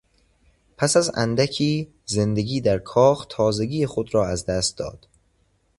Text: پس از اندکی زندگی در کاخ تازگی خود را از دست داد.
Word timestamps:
پس 0.77 0.97
از 0.97 1.11
اندکی 1.15 1.89
زندگی 2.05 2.61
در 2.61 2.77
کاخ 2.79 3.25
تازگی 3.29 3.85
خود 3.85 4.13
را 4.13 4.27
از 4.27 4.45
دست 4.45 4.77
داد. 4.77 5.07